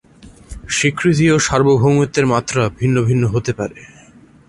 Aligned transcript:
স্বীকৃতি 0.77 1.25
ও 1.33 1.37
সার্বভৌমত্বের 1.47 2.25
মাত্রা 2.25 2.61
ভিন্ন 2.79 2.97
ভিন্ন 3.07 3.23
হতে 3.33 3.51
পারে। 3.59 3.79